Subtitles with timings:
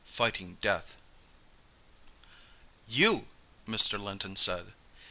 [0.03, 0.97] FIGHTING DEATH
[2.87, 3.27] "You!"
[3.67, 4.03] Mr.
[4.03, 4.73] Linton said.